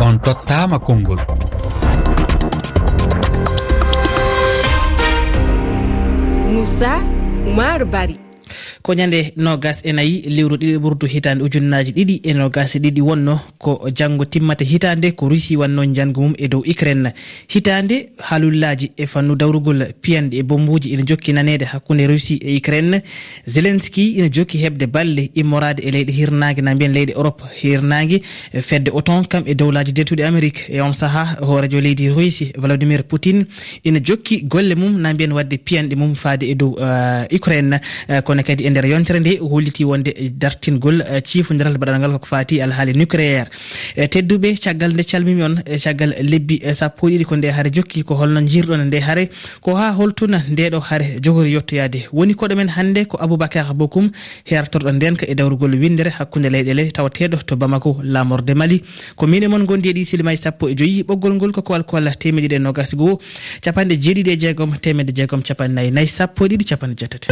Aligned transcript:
on 0.00 0.20
tottama 0.20 0.78
konngol 0.78 1.20
moussa 6.52 6.92
oumar 7.46 7.84
bari 7.84 8.16
ko 8.82 8.94
ñande 8.94 9.32
nogas 9.36 9.82
e 9.84 9.92
nayyi 9.92 10.22
lewru 10.28 10.56
ɗiɗi 10.56 10.78
ɓurdu 10.78 11.06
hitande 11.06 11.42
ujunnaji 11.44 11.92
ɗiɗi 11.92 12.20
e 12.24 12.32
nogas 12.34 12.74
e 12.76 12.78
ɗiɗi 12.78 13.00
wonno 13.00 13.40
ko 13.58 13.88
janggo 13.94 14.24
timmata 14.24 14.64
hitande 14.64 15.12
ko 15.16 15.28
russi 15.28 15.56
wanno 15.56 15.82
jango 15.94 16.20
mum 16.22 16.34
e 16.38 16.48
dow 16.48 16.60
ukraine. 16.66 17.12
Hitande 17.48 18.08
haalullaji 18.18 18.92
e 18.96 19.06
fannu 19.06 19.34
dawrugol 19.36 19.84
piyanɗe 20.02 20.34
e 20.38 20.42
bombuji 20.42 20.88
ina 20.92 21.02
jokki 21.06 21.32
nanede 21.32 21.64
hakkude 21.64 22.06
russi 22.06 22.38
e 22.42 22.56
ukraine. 22.56 23.02
Zelenski 23.46 24.12
ina 24.18 24.28
jokki 24.30 24.58
heɓde 24.58 24.86
balle 24.86 25.30
immorade 25.34 25.80
e 25.82 25.90
leyɗe 25.90 26.12
hirnage 26.12 26.60
na 26.62 26.74
mbiyen 26.74 26.92
leyɗe 26.92 27.12
europe 27.16 27.42
hirnage 27.62 28.20
fedde 28.62 28.90
oton 28.92 29.24
kam 29.24 29.42
e 29.46 29.54
dowlaji 29.54 29.92
dettuɗe 29.92 30.22
amérique. 30.24 30.64
E 30.68 30.80
on 30.80 30.92
saaha 30.92 31.36
hoorejo 31.40 31.80
leydi 31.80 32.08
russi 32.10 32.52
vladimir 32.56 33.02
poutine 33.02 33.44
ina 33.84 33.98
jokki 34.02 34.42
golle 34.46 34.74
mum 34.74 35.00
na 35.00 35.12
mbiyen 35.14 35.32
wadde 35.32 35.56
piyanɗe 35.58 35.96
mum 35.96 36.14
faade 36.14 36.42
e 36.46 36.54
dow 36.54 36.76
euh, 36.80 37.24
ukraine. 37.34 37.80
Euh, 38.08 38.20
kono 38.22 38.42
kadi 38.42 38.67
e 38.68 38.70
nder 38.70 38.86
yontere 38.86 39.20
nde 39.20 39.32
holliti 39.40 39.84
wonde 39.84 40.12
dartingol 40.42 41.00
e, 41.00 41.20
ciifodiral 41.28 41.78
baɗal 41.78 41.98
ngal 42.00 42.12
koko 42.12 42.26
fati 42.26 42.60
alhaali 42.60 42.92
nucléaire 42.92 43.48
e, 43.96 44.06
tedduɓe 44.12 44.54
caggal 44.64 44.92
nde 44.92 45.02
calmimi 45.10 45.42
on 45.42 45.56
e, 45.64 45.78
caggal 45.78 46.14
lebbi 46.20 46.60
sappo 46.74 47.08
ɗiɗi 47.08 47.24
ko 47.24 47.36
nde 47.36 47.48
haare 47.56 47.70
jokki 47.72 48.04
ko 48.04 48.14
holno 48.20 48.40
jirɗon 48.40 48.84
nde 48.88 48.98
haare 49.06 49.24
ko 49.60 49.74
ha 49.74 49.92
holtuna 49.98 50.38
ndeɗo 50.52 50.78
haare 50.88 51.06
jogori 51.24 51.52
yettoyade 51.56 52.08
woni 52.12 52.34
koɗo 52.34 52.54
men 52.56 52.68
hannde 52.76 53.06
ko 53.06 53.16
aboubacar 53.20 53.74
bokum 53.74 54.10
hertorɗo 54.44 54.92
ndenka 54.92 55.26
e 55.26 55.34
dawrugol 55.34 55.74
windere 55.74 56.10
hakkude 56.10 56.48
leyɗele 56.50 56.92
tawateɗo 56.92 57.38
to 57.46 57.56
bamako 57.56 57.96
lamorde 58.02 58.54
mali. 58.54 58.82
Ko 59.16 59.26
mine 59.26 59.48
moon 59.48 59.64
gondi 59.66 59.88
e 59.88 59.92
ɗi 59.92 60.04
silimaji 60.04 60.36
sappo 60.36 60.68
e 60.68 60.74
joyyi 60.74 61.02
ɓoggol 61.02 61.34
ngol 61.34 61.52
koko 61.52 61.74
alkool 61.74 62.08
temeɗiɗi 62.20 62.54
e 62.54 62.58
nogas 62.58 62.94
goho 62.94 63.20
capanɗe 63.62 63.96
jeeɗiɗi 63.96 64.30
e 64.30 64.36
jeegom 64.36 64.76
temedde 64.80 65.12
jeegom 65.14 65.42
capannayyi 65.42 65.90
nayyi 65.90 66.08
sappo 66.08 66.44
e 66.44 66.48
ɗiɗi 66.48 66.64
capanɗe 66.64 66.96
jeetati. 67.00 67.28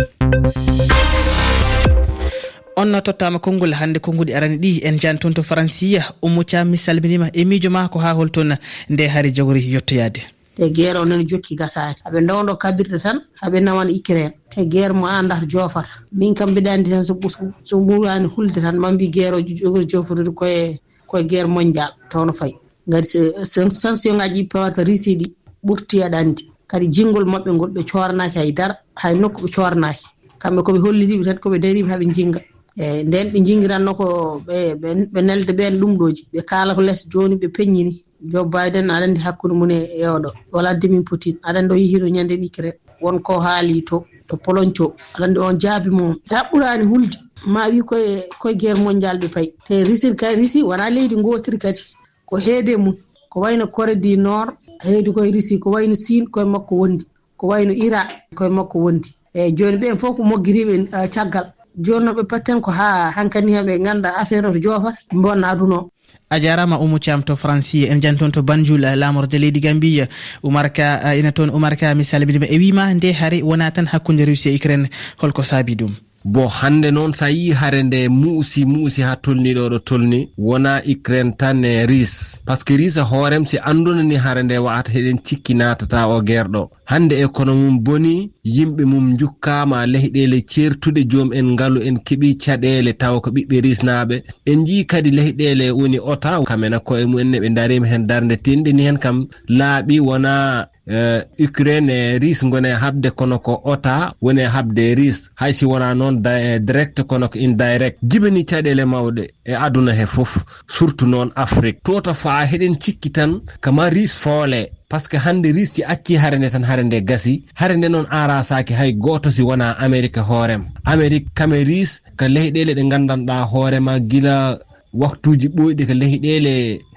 on 2.76 2.86
no 2.90 3.00
tottama 3.00 3.38
konngol 3.38 3.72
hannde 3.72 3.98
konnguɗi 3.98 4.34
arani 4.34 4.56
ɗi. 4.58 4.80
En 4.84 4.98
jani 5.00 5.18
toon 5.18 5.32
to 5.34 5.42
francia 5.42 6.12
ummo 6.22 6.42
cam 6.44 6.68
mi 6.70 6.76
salminima 6.76 7.30
e 7.32 7.44
miijo 7.44 7.70
ma 7.70 7.88
ko 7.88 7.98
ha 7.98 8.12
hol 8.14 8.30
toon 8.30 8.56
nde 8.90 9.08
haari 9.08 9.30
jogori 9.34 9.60
yettoyade 9.72 10.20
te 10.56 10.70
guerre 10.70 10.98
o 10.98 11.04
nene 11.04 11.24
jokki 11.26 11.54
gasani 11.56 11.94
haɓe 12.04 12.26
dawdo 12.26 12.56
kabirɗe 12.56 12.98
tan 13.02 13.20
haɓe 13.42 13.60
nawan 13.60 13.88
ikirene 13.88 14.32
te 14.50 14.64
guerre 14.66 14.92
mo 14.94 15.06
andata 15.06 15.46
joofata. 15.46 15.90
Min 16.12 16.34
kam 16.34 16.50
mbiɗa 16.50 16.72
andi 16.72 16.90
tan 16.90 17.02
so 17.02 17.18
so 17.62 17.76
ɓurani 17.80 18.26
hulde 18.28 18.60
tan 18.60 18.76
mambi 18.78 19.08
guerre 19.08 19.34
o 19.36 19.40
jogori 19.40 19.86
jofotude 19.88 20.30
koye 20.34 20.80
koye 21.06 21.24
guerre 21.24 21.48
mondial 21.48 21.90
tawno 22.10 22.32
fayi 22.32 22.54
gadi 22.88 23.08
sanction 23.44 24.16
ngaji 24.16 24.44
pawata 24.48 24.84
risi 24.84 25.16
ɗi 25.16 25.32
ɓurti 25.64 26.02
aɗandi 26.04 26.42
kadi 26.66 26.88
jingol 26.88 27.24
maɓɓe 27.24 27.50
ngol 27.52 27.70
ɓe 27.70 27.82
coranaki 27.90 28.38
haydara 28.38 28.76
hay 28.96 29.14
nokku 29.14 29.42
ɓe 29.44 29.50
coranaki 29.54 30.06
kamɓe 30.38 30.62
koɓe 30.62 30.78
hollitiɓe 30.78 31.24
tan 31.24 31.38
koɓe 31.38 31.58
dariɓe 31.58 31.88
haɓe 31.90 32.06
jinga 32.14 32.40
eeyi 32.78 33.04
nden 33.04 33.26
ɓe 33.32 33.38
jingiranno 33.46 33.94
ko 33.98 34.06
ɓe 34.46 35.20
nelde 35.22 35.52
ɓen 35.58 35.74
ɗumɗoji 35.80 36.22
ɓe 36.32 36.40
kaala 36.50 36.74
ko 36.74 36.80
less 36.82 37.08
joni 37.12 37.34
ɓe 37.36 37.48
peññini 37.56 37.92
jo 38.32 38.44
biden 38.44 38.90
aɗa 38.90 39.04
andi 39.04 39.20
hakkude 39.20 39.54
mum 39.54 39.70
e 39.70 39.78
ewɗo 40.04 40.30
wala 40.52 40.74
demin 40.74 41.04
poutine 41.04 41.38
aɗa 41.42 41.58
andi 41.60 41.72
o 41.74 41.76
yihino 41.76 42.06
ñande 42.08 42.34
ɗikret 42.42 42.76
wonko 43.02 43.40
haali 43.40 43.82
to 43.84 44.04
to 44.28 44.36
polonco. 44.36 44.94
Aɗa 45.14 45.24
andi 45.26 45.38
on 45.40 45.58
jaabi 45.60 45.90
mum 45.90 46.16
sa 46.24 46.42
ɓuraani 46.50 46.84
hulde 46.84 47.16
ma 47.46 47.68
wi 47.68 47.80
koye 47.82 48.24
koye 48.40 48.54
guerre 48.56 48.78
mondial 48.80 49.18
ɓe 49.18 49.28
payi 49.28 49.52
te 49.66 49.84
risir 49.84 50.14
kadi 50.16 50.36
risi 50.40 50.62
wona 50.62 50.90
leydi 50.90 51.14
gotiri 51.16 51.58
kadi. 51.58 51.80
Ko 52.26 52.36
heede 52.36 52.76
mum 52.76 52.94
ko 53.30 53.40
wayno 53.40 53.66
coré 53.66 53.94
du 53.96 54.16
nord 54.16 54.50
heedi 54.84 55.12
koye 55.12 55.30
risi 55.32 55.58
ko 55.58 55.70
wayno 55.70 55.94
sine 55.94 56.26
koye 56.26 56.44
makko 56.46 56.74
wondi. 56.76 57.04
Ko 57.36 57.46
wayno 57.48 57.72
ira 57.72 58.06
koye 58.34 58.50
makko 58.50 58.78
wondi. 58.78 59.10
Eh, 59.34 59.42
Eyyi 59.42 59.52
joni 59.52 59.76
ɓen 59.76 59.98
fof 59.98 60.16
ko 60.16 60.22
moggiriɓe 60.24 60.88
eh, 60.92 61.08
caggal. 61.10 61.52
joni 61.76 62.04
noon 62.04 62.16
ɓe 62.16 62.24
patten 62.26 62.60
ko 62.60 62.70
haa 62.70 63.10
hankani 63.16 63.52
hen 63.54 63.66
ɓe 63.66 63.78
ngannda 63.80 64.16
affaire 64.16 64.46
o 64.48 64.52
to 64.52 64.58
joofata 64.60 64.98
bonna 65.12 65.48
aduna 65.48 65.76
o. 65.76 65.90
A 66.30 66.40
jarama 66.40 66.76
oumou 66.78 66.98
thiam 66.98 67.22
to 67.22 67.36
franci 67.36 67.86
en 67.86 68.00
jani 68.02 68.18
toon 68.18 68.30
to 68.32 68.42
banjoul 68.42 68.84
eh, 68.84 68.96
lamorde 68.96 69.38
leydi 69.38 69.60
gambi 69.60 70.02
oumar 70.42 70.72
ka 70.72 71.00
eh, 71.12 71.18
ina 71.20 71.32
toon 71.32 71.50
oumar 71.50 71.76
ka 71.76 71.94
mi 71.94 72.04
salminima 72.04 72.46
e 72.46 72.58
wima 72.58 72.94
nde 72.94 73.12
haari 73.12 73.42
wona 73.42 73.70
tan 73.70 73.86
hakkude 73.86 74.24
russie 74.26 74.52
e 74.52 74.56
ucraine 74.56 74.88
holko 75.20 75.42
saabi 75.44 75.74
ɗum. 75.76 76.05
bon 76.32 76.48
hande 76.48 76.88
noon 76.90 77.12
sa 77.14 77.28
yi 77.30 77.52
hare 77.60 77.82
nde 77.82 78.08
muusi 78.08 78.64
muusi 78.64 79.00
ha 79.02 79.14
tolniɗo 79.24 79.68
ɗo 79.72 79.78
tolni 79.88 80.20
wona 80.38 80.72
ukraine 80.94 81.32
tan 81.40 81.64
e 81.64 81.86
ris. 81.86 82.14
Par 82.46 82.56
ce 82.58 82.64
que 82.64 82.74
ris 82.76 82.96
hoorem 83.10 83.44
si 83.46 83.56
andunani 83.70 84.16
hare 84.24 84.42
nde 84.42 84.56
wa'ata 84.58 84.90
heɗen 84.92 85.18
cikki 85.26 85.54
natata 85.54 86.08
o 86.08 86.20
guerɗo 86.28 86.62
hande 86.84 87.14
e 87.22 87.26
kono 87.28 87.54
mum 87.54 87.78
boni 87.86 88.30
yimɓe 88.44 88.84
mum 88.84 89.16
jukkama 89.18 89.86
leyɗele 89.86 90.38
certude 90.52 91.02
joom 91.10 91.32
en 91.32 91.46
ngalu 91.54 91.80
en 91.88 91.96
keeɓi 92.06 92.28
caɗele 92.42 92.92
taw 93.00 93.20
ko 93.20 93.30
ɓiɓɓe 93.30 93.56
risnaɓe 93.66 94.16
en 94.50 94.66
jii 94.66 94.84
kadi 94.90 95.10
leyɗele 95.10 95.70
woni 95.78 95.98
ota 96.12 96.42
kamena 96.44 96.78
koye 96.80 97.04
mumen 97.06 97.32
ɓe 97.42 97.48
darima 97.54 97.86
hen 97.86 98.06
darde 98.06 98.34
tenɗini 98.44 98.82
hen 98.86 98.98
kam 98.98 99.26
laaɓi 99.48 100.00
wona 100.00 100.66
Eh, 100.88 101.22
ukraine 101.40 101.90
e 102.14 102.18
ris 102.18 102.44
gone 102.44 102.70
habde 102.70 103.10
kono 103.10 103.38
ko 103.38 103.60
ota 103.64 104.14
woni 104.22 104.42
habde 104.42 104.94
ris 104.94 105.30
haysi 105.34 105.66
wona 105.66 105.94
noon 105.94 106.22
eh, 106.26 106.60
direct 106.60 107.00
kono 107.06 107.28
ko 107.28 107.38
indirect. 107.38 107.98
Jibini 108.02 108.44
caɗele 108.46 108.84
mawɗe 108.84 109.24
e 109.44 109.52
aduna 109.54 109.92
he 109.92 110.06
fof 110.06 110.38
surtout 110.68 111.08
noon 111.08 111.32
afrique. 111.34 111.80
Toto 111.82 112.14
fa 112.14 112.46
heɗen 112.46 112.78
cikki 112.80 113.10
tan 113.10 113.40
kama 113.60 113.90
ris 113.90 114.14
foole. 114.14 114.70
Par 114.88 115.00
ce 115.00 115.08
que 115.08 115.16
hannde 115.16 115.46
ris 115.52 115.66
si 115.72 115.82
acci 115.82 116.14
hare 116.16 116.38
nde 116.38 116.50
tan 116.50 116.62
hare 116.62 116.82
nde 116.84 117.00
gasi 117.02 117.42
hare 117.54 117.74
nde 117.76 117.88
noon 117.88 118.06
arasaki 118.10 118.72
hay 118.74 118.92
goto 118.92 119.30
si 119.32 119.42
wona 119.42 119.74
amérique 119.80 120.18
hoorema. 120.20 120.66
Amérique 120.84 121.34
kame 121.34 121.64
ris 121.64 122.00
ko 122.16 122.26
leyɗele 122.28 122.74
ɗe 122.74 122.82
gandanɗa 122.90 123.42
hoorema 123.50 123.98
gila 123.98 124.58
waktuji 125.02 125.48
ɓoyɗi 125.56 125.82
ko 125.88 125.94
lehiɗele 126.00 126.54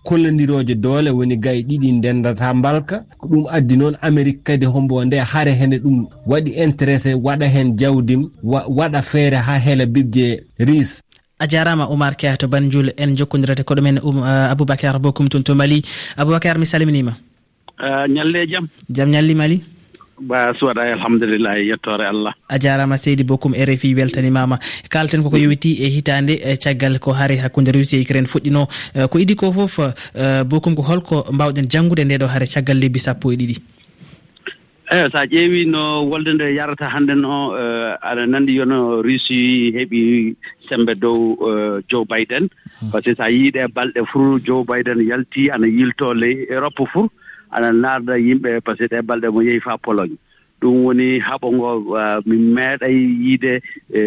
kollodiroje 0.08 0.76
doole 0.76 1.10
woni 1.18 1.38
gay 1.38 1.60
ɗiɗi 1.68 1.92
ndendata 1.98 2.54
mbalka. 2.54 3.06
Ko 3.20 3.28
ɗum 3.28 3.46
addi 3.56 3.76
noon 3.78 3.96
amérique 4.02 4.44
kadi 4.44 4.66
hombo 4.66 5.06
nde 5.06 5.18
haare 5.32 5.52
hene 5.60 5.78
ɗum 5.84 6.08
waɗi 6.28 6.52
intéressé 6.64 7.14
waɗa 7.14 7.46
hen 7.54 7.78
jawdim 7.80 8.22
waɗa 8.78 9.02
feere 9.02 9.38
ha 9.38 9.54
heela 9.66 9.86
bibje 9.86 10.44
ris 10.60 11.02
a 11.40 11.48
jarama 11.48 11.86
oumar 11.88 12.16
kea 12.20 12.36
to 12.38 12.48
banjul 12.48 12.92
en 12.98 13.16
jokkodirata 13.16 13.64
koɗo 13.64 13.82
men 13.82 13.98
um, 14.04 14.18
uh, 14.20 14.52
aboubacar 14.52 15.00
bokum 15.00 15.28
toon 15.30 15.44
to 15.44 15.56
mali 15.56 15.82
aboubacar 16.18 16.58
mi 16.60 16.66
salminima. 16.66 17.14
Uh, 17.80 18.06
ñalle 18.16 18.42
jaam 18.52 18.68
jaam 18.96 19.10
ñalli 19.10 19.36
mali 19.36 19.58
ɓa 20.22 20.54
suwaɗa 20.60 20.94
alhamdulillah 20.94 21.58
e 21.60 21.66
yettore 21.68 22.06
allah. 22.06 22.34
A 22.50 22.60
jarama 22.60 22.98
seydi 22.98 23.24
bokum 23.24 23.54
rfi 23.54 23.96
weltanimama. 23.96 24.60
Kalten 24.90 25.24
koko 25.24 25.38
yowiti 25.38 25.82
e 25.84 25.90
hitande 25.90 26.34
e 26.44 26.58
caggal 26.58 27.00
ko 27.00 27.14
haare 27.14 27.38
hakkude 27.38 27.72
russie 27.74 28.00
e 28.00 28.04
ukraine 28.04 28.28
fuɗɗino. 28.28 28.68
Eh, 28.96 29.08
ko 29.08 29.20
idi 29.20 29.36
ko 29.36 29.52
foof 29.52 29.80
eh, 29.80 30.44
bokum 30.44 30.76
ko 30.76 30.82
holko 30.82 31.26
mbawɗen 31.32 31.70
janggude 31.70 32.04
nde 32.06 32.18
ɗo 32.20 32.28
haare 32.28 32.48
caggal 32.48 32.78
lebbi 32.78 33.00
sappo 33.00 33.32
e 33.32 33.36
ɗiɗi. 33.36 33.58
Eyi 34.92 35.06
sa 35.14 35.26
ƴeewi 35.26 35.68
no 35.70 36.02
wolde 36.10 36.34
nde 36.34 36.50
yarata 36.56 36.90
hannde 36.90 37.14
no 37.16 37.54
aɗa 38.02 38.26
nanndi 38.26 38.56
yono 38.58 39.02
russie 39.04 39.72
heɓi 39.78 40.36
sembe 40.70 40.96
dow 40.96 41.38
joe 41.88 42.06
biden. 42.06 42.50
Hmm. 42.82 42.92
Par 42.92 43.02
ce 43.04 43.12
que 43.14 43.24
so 43.24 43.30
yiiɗe 43.30 43.68
balɗe 43.74 44.02
fur 44.12 44.40
joe 44.44 44.66
biden 44.66 45.06
yalti 45.06 45.52
ana 45.52 45.68
yilto 45.68 46.14
ley 46.14 46.48
europe 46.50 46.82
fur 46.92 47.08
ana 47.52 47.72
naarda 47.74 48.18
yimɓe 48.18 48.62
par 48.62 48.76
ce 48.78 48.84
que 48.88 48.96
ɗe 48.96 49.02
balɗe 49.02 49.30
mo 49.32 49.42
yehi 49.42 49.60
faa 49.60 49.78
pologne. 49.78 50.18
Ɗum 50.62 50.84
woni 50.86 51.20
haɓo 51.20 51.52
ngo 51.54 51.70
mi 52.26 52.38
meeɗay 52.38 52.94
yiide 52.94 53.62
e, 53.94 54.02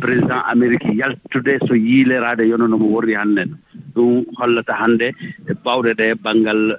président 0.00 0.42
amérique 0.52 0.84
yaltude 0.94 1.58
so 1.66 1.74
yiileraade 1.74 2.44
yono 2.46 2.68
no 2.68 2.76
mo 2.78 2.86
worri 2.92 3.14
hannen 3.14 3.56
ɗum 3.94 4.24
hollata 4.36 4.74
hannde 4.80 5.14
e 5.48 5.52
baawɗe 5.64 5.94
ɗe 5.94 6.14
banngal 6.22 6.76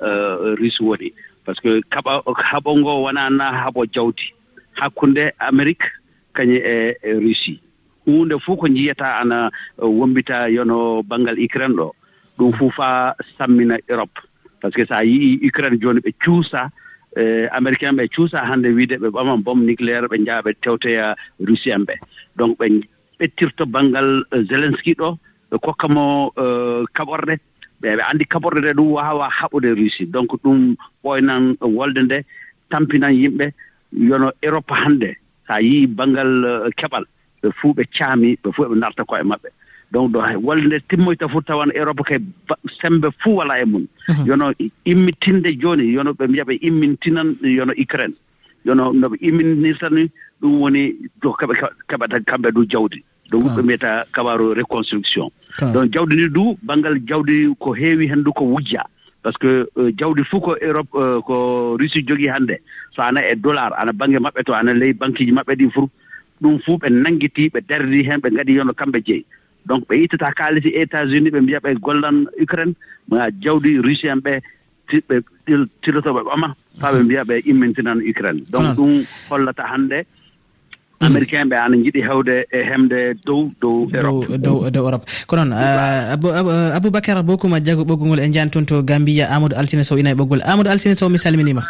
russe 0.59 0.79
woni. 0.81 1.11
Par 1.43 1.55
ce 1.55 1.61
que 1.61 1.81
kaɓa 1.89 2.21
haɓo 2.51 2.77
ngo 2.77 3.01
wonana 3.03 3.45
haɓo 3.65 3.85
jawdi. 3.91 4.33
Hakkunde 4.79 5.31
amérique 5.39 5.85
kañum 6.33 6.61
e, 6.63 6.93
e 7.03 7.13
russie. 7.13 7.59
Huunde 8.05 8.37
fof 8.45 8.59
ko 8.59 8.67
njiyata 8.67 9.21
ana 9.21 9.49
wombita 9.79 10.49
yono 10.49 11.01
banngal 11.03 11.39
ukraine 11.39 11.73
ɗo. 11.75 11.91
Ɗum 12.37 12.53
fof 12.53 12.75
faa 12.75 13.15
sammina 13.37 13.77
europe. 13.89 14.19
par 14.61 14.71
ce 14.71 14.77
que 14.77 14.85
so 14.87 14.93
a 14.95 15.03
yii 15.03 15.39
ukraine 15.47 15.79
jooni 15.81 15.99
ɓe 15.99 16.11
cuusa 16.23 16.69
eh, 17.15 17.47
cuusaa 17.47 17.57
américain 17.57 17.93
ɓe 17.93 18.07
cuusa 18.15 18.37
hannde 18.49 18.69
wiide 18.75 18.97
ɓe 18.97 19.09
ɓaman 19.09 19.43
bom 19.43 19.59
nucléaire 19.65 20.07
ɓe 20.07 20.17
njaha 20.19 20.41
ɓe 20.41 20.51
tewtoya 20.61 21.15
russie 21.39 21.71
en 21.73 21.85
ɓe. 21.85 21.93
Donc 22.35 22.57
ɓe 22.59 22.65
ɓettirto 23.19 23.65
banngal 23.65 24.23
eh, 24.31 24.43
zelenski 24.49 24.93
ɗo 24.95 25.17
ɓe 25.51 25.57
kokka 25.61 25.87
mo 25.87 26.31
eh, 26.37 26.83
kaɓorɗe. 26.93 27.35
Ɓe 27.81 27.95
ɓe 27.97 28.03
anndi 28.11 28.25
kaɓorɗe 28.25 28.61
ɗe 28.61 28.73
ɗum 28.73 28.91
waawa 28.91 29.29
haɓude 29.29 29.75
russie. 29.75 30.05
Donc 30.05 30.29
ɗum 30.43 30.75
ɓoynan 31.03 31.55
wolde 31.61 32.01
nde 32.03 32.25
tampinan 32.69 33.13
yimɓe 33.13 33.53
yono 33.91 34.31
europe 34.41 34.71
hannde. 34.71 35.15
So 35.47 35.53
a 35.53 35.61
yii 35.61 35.87
banngal 35.87 36.71
keɓal. 36.77 37.05
Ɓe 37.43 37.49
fuu 37.59 37.73
ɓe 37.73 37.83
caami 37.97 38.37
ɓe 38.43 38.51
fuu 38.53 38.65
ɓe 38.65 38.75
narta 38.79 39.03
koye 39.03 39.23
maɓɓe. 39.23 39.49
donc 39.95 40.11
ɗo 40.11 40.19
hay 40.27 40.35
walde 40.35 40.77
timmoyta 40.89 41.27
fof 41.31 41.45
tawan 41.47 41.71
europe 41.73 42.03
kay 42.07 42.19
sembe 42.81 43.07
fuu 43.23 43.35
walaa 43.39 43.59
e 43.63 43.65
mum 43.65 43.85
mhm. 44.09 44.27
yono 44.27 44.51
immitinde 44.85 45.49
jooni 45.61 45.85
yono 45.95 46.11
ɓe 46.11 46.27
mbiya 46.27 46.43
ɓe 46.43 46.55
immintinan 46.61 47.29
yono 47.41 47.73
ukraine. 47.83 48.15
Yono 48.65 48.91
no 48.93 49.07
ɓe 49.07 49.17
imminirtani 49.21 50.03
ɗum 50.41 50.59
woni 50.61 50.81
kaɓe 51.21 51.53
keɓata 51.89 52.19
kamɓe 52.27 52.51
du 52.51 52.65
jawdi. 52.69 53.03
Donc 53.31 53.43
ɓe 53.55 53.61
mbiyata 53.63 54.05
kabaru 54.11 54.53
reconstruction. 54.53 55.31
Donc 55.73 55.93
jawdi 55.93 56.15
ndi 56.15 56.27
du 56.29 56.43
banngal 56.63 56.99
jawdi 57.07 57.55
ko 57.59 57.73
heewi 57.73 58.09
henndu 58.11 58.33
ko 58.33 58.43
wujja. 58.43 58.83
Par 59.23 59.31
ce 59.33 59.37
que 59.39 59.69
e, 59.79 59.93
jawdi 59.97 60.23
fof 60.25 60.41
ko 60.43 60.55
europe 60.61 60.89
e, 60.93 61.21
ko 61.25 61.77
russie 61.79 62.03
jogii 62.05 62.27
hannde 62.29 62.59
so 62.95 63.01
ana 63.01 63.23
e 63.31 63.35
dollar 63.35 63.71
ana 63.77 63.91
baŋnge 63.93 64.19
maɓɓe 64.19 64.43
to 64.45 64.53
ana 64.53 64.73
ley 64.73 64.93
banque 64.93 65.23
ji 65.25 65.31
maɓɓe 65.31 65.55
ɗi 65.55 65.71
fof 65.71 65.89
ɗum 66.41 66.59
fof 66.65 66.79
ɓe 66.81 66.89
nanngiti 66.91 67.49
ɓe 67.49 67.59
dardi 67.69 68.03
heen 68.03 68.19
ɓe 68.19 68.29
ngaɗi 68.33 68.53
yono 68.59 68.73
kamɓe 68.73 68.99
jeyi. 69.07 69.25
donc 69.65 69.87
ɓe 69.89 69.95
ittata 70.03 70.31
kaalisi 70.31 70.69
états 70.81 71.05
unis 71.05 71.31
ɓe 71.31 71.41
mbiya 71.41 71.59
ɓe 71.59 71.73
gollan 71.81 72.25
ukraine 72.41 72.73
ma 73.09 73.27
jawdi 73.43 73.77
russie 73.85 74.09
en 74.09 74.21
ɓe 74.21 74.33
ɓe 75.07 75.15
tilotoɓe 75.81 76.21
ɓama 76.29 76.55
faa 76.79 76.91
ɓe 76.93 76.99
mbiya 77.03 77.23
ɓe 77.23 77.35
immintinan 77.45 77.99
ukraine. 78.11 78.41
Donc 78.51 78.65
ah. 78.65 78.73
ɗum 78.77 78.91
hollata 79.29 79.63
hannde. 79.71 80.05
Américain 81.01 81.45
ɓe 81.49 81.55
ana 81.57 81.75
jiɗi 81.77 82.01
hewde 82.07 82.35
e 82.51 82.59
hemde 82.69 82.99
dow 83.25 83.49
dow 83.61 83.85
dow 83.91 84.69
dow 84.69 84.83
europe. 84.85 85.05
Ko 85.27 85.35
noon 85.35 85.51
euh, 85.51 86.15
euh, 86.15 86.75
aboubacar 86.77 87.23
bokouma 87.23 87.59
jago 87.63 87.83
ɓoggol 87.83 88.07
ngol 88.07 88.19
e 88.23 88.31
jan 88.31 88.49
toon 88.49 88.65
to 88.65 88.81
gambia 88.83 89.27
amadou 89.29 89.57
altine 89.59 89.83
sow 89.83 89.97
ina 89.97 90.11
e 90.11 90.15
ɓoggol. 90.15 90.41
Amadou 90.45 90.71
altine 90.71 90.95
sow 90.95 91.09
mi 91.09 91.17
salminima. 91.17 91.63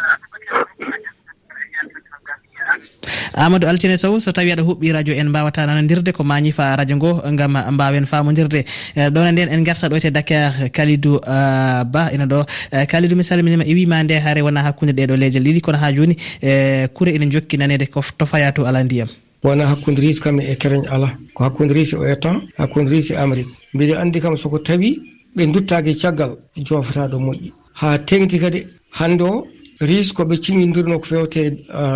amadou 3.34 3.68
altine 3.68 3.96
sow 3.96 4.18
so 4.18 4.32
tawi 4.32 4.52
aɗa 4.52 4.62
huɓɓi 4.62 4.92
radio 4.92 5.14
en 5.14 5.28
mbawata 5.28 5.66
nanodirde 5.66 6.12
ko 6.12 6.24
ma 6.24 6.40
ñifa 6.40 6.76
radio 6.76 6.96
ngo 6.96 7.22
gam 7.36 7.56
mbawen 7.72 8.06
famodirde 8.06 8.64
eh, 8.96 9.08
ɗon 9.10 9.32
nden 9.32 9.48
en 9.54 9.62
garta 9.64 9.88
ɗo 9.88 9.96
e 9.96 10.00
te 10.00 10.10
dakar 10.10 10.70
kalidou 10.72 11.16
eh, 11.26 11.84
ba 11.84 12.10
ina 12.14 12.26
ɗo. 12.26 12.44
Eh, 12.72 12.86
kalidou 12.86 13.16
mi 13.16 13.22
salminima 13.24 13.64
e 13.64 13.74
wima 13.74 14.02
nde 14.02 14.14
haare 14.24 14.40
wona 14.42 14.62
hakkude 14.62 14.92
ɗeɗo 14.92 15.16
leyjel 15.16 15.42
ɗiɗi. 15.44 15.60
Kono 15.60 15.78
ha 15.78 15.92
joni 15.94 16.16
e 16.42 16.86
kuure 16.94 17.10
ene 17.14 17.30
jokki 17.30 17.56
nanede 17.58 17.86
ko 17.90 18.00
to 18.18 18.26
faya 18.26 18.52
to 18.52 18.64
ala 18.66 18.82
ndiyam. 18.84 19.08
Wona 19.44 19.66
hakkude 19.66 20.00
riisi 20.00 20.20
kam 20.20 20.40
e 20.40 20.54
kereñ 20.56 20.86
ala. 20.90 21.08
Ko 21.34 21.44
hakkude 21.44 21.72
riisi 21.74 21.94
o 21.96 22.04
etan 22.04 22.40
hakkude 22.58 22.88
riisi 22.90 23.12
e 23.12 23.16
amérique. 23.16 23.52
Mbiɗe 23.74 23.94
andi 23.96 24.20
kam 24.20 24.36
soko 24.36 24.58
tawi 24.58 24.98
ɓe 25.36 25.46
duttaki 25.52 25.94
caggal 25.96 26.36
jofata 26.56 27.08
ɗo 27.08 27.18
moƴƴi. 27.18 27.52
Ha 27.80 27.98
tengti 27.98 28.38
kadi 28.38 28.66
hande 28.98 29.22
o 29.22 29.46
riisi 29.80 30.12
koɓe 30.14 30.34
ciñodirno 30.40 30.98
ko 30.98 31.04
fewte 31.04 31.42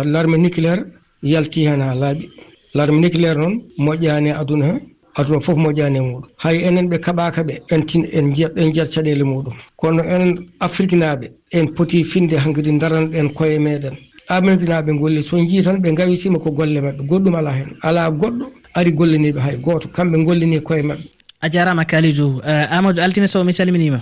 l'arme 0.05 0.37
nucléaire 0.37 0.85
yalti 1.23 1.65
hen 1.67 1.81
ha 1.81 1.93
laaɓi. 1.95 2.29
Larme 2.73 2.99
nucléaire 3.01 3.37
noon 3.37 3.61
moƴƴaani 3.77 4.31
aduna 4.31 4.65
he 4.65 4.79
aduna 5.15 5.39
foof 5.41 5.57
moƴƴani 5.57 5.97
e 5.97 6.01
muɗum. 6.01 6.23
Hay 6.37 6.57
enen 6.67 6.87
ɓe 6.89 6.97
kaɓaka 6.99 7.43
ɓe 7.43 7.53
en 7.69 7.81
tin 7.85 8.03
en 8.13 8.33
jiyat 8.33 8.53
en 8.57 8.71
jiyat 8.73 8.89
caɗele 8.93 9.23
muɗum. 9.23 9.53
Kono 9.77 10.03
enen 10.03 10.47
afrique 10.59 10.93
naɓe 10.95 11.31
en 11.51 11.67
poti 11.75 12.03
finde 12.03 12.35
hankkadi 12.37 12.71
daranɗen 12.79 13.33
koye 13.33 13.59
meɗen. 13.59 13.95
Amérique 14.29 14.67
naɓe 14.69 14.91
golli 14.99 15.21
so 15.21 15.37
jii 15.37 15.63
tan 15.63 15.77
ɓe 15.81 15.93
gawisima 15.95 16.39
ko 16.39 16.51
golle 16.51 16.79
mabɓe 16.81 17.03
goɗɗum 17.09 17.35
ala 17.35 17.51
hen. 17.51 17.75
Ala 17.81 18.09
goɗɗo 18.11 18.45
ari 18.73 18.91
golliniiɓe 18.91 19.39
hay 19.39 19.57
goto 19.57 19.87
kamɓe 19.89 20.23
gollini 20.25 20.61
koye 20.61 20.81
mabɓe 20.83 21.09
a 21.41 21.49
jarama 21.49 21.85
kalidou 21.85 22.37
uh, 22.45 22.67
amadou 22.77 23.01
altine 23.03 23.27
sow 23.27 23.43
mi 23.43 23.53
salminima? 23.53 23.99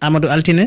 Amadou 0.00 0.28
altine? 0.30 0.64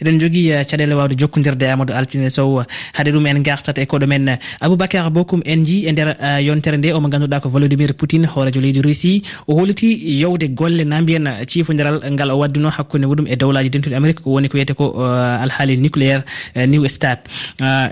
eɗen 0.00 0.20
jogui 0.20 0.50
eh, 0.50 0.64
caɗele 0.64 0.94
wawde 0.94 1.14
jokkodirde 1.18 1.64
amadou 1.72 1.94
altine 1.96 2.30
sow. 2.30 2.62
Haade 2.94 3.10
ɗum 3.12 3.26
en 3.26 3.42
gartat 3.42 3.78
e 3.78 3.86
koɗo 3.86 4.06
men. 4.06 4.38
Aboubacar 4.60 5.10
bokum 5.10 5.40
en 5.44 5.64
ji 5.64 5.86
e 5.86 5.92
nder 5.92 6.16
eh, 6.20 6.40
yontere 6.46 6.76
nde. 6.78 6.92
Omo 6.94 7.08
ganduɗa 7.08 7.40
ko 7.40 7.48
volodimir 7.48 7.94
poutine 7.94 8.26
hoorejo 8.26 8.60
leydi 8.60 8.82
russie. 8.82 9.22
O 9.48 9.54
holliti 9.58 10.20
yowde 10.20 10.48
golle 10.54 10.84
na 10.84 11.00
mbiyen 11.00 11.26
ciifodiral 11.46 12.00
ngal 12.12 12.30
o 12.30 12.38
wadduno 12.38 12.70
hakkude 12.70 13.06
muɗum 13.06 13.26
e 13.26 13.36
dowlaji 13.36 13.70
dentuɗi 13.70 13.94
amérique 13.94 14.22
ko 14.22 14.30
woni 14.30 14.48
ko 14.48 14.56
wiyete 14.56 14.74
ko 14.74 14.94
eh, 14.96 15.42
alhaali 15.44 15.76
nucléaire 15.78 16.22
new 16.66 16.86
stat 16.88 17.24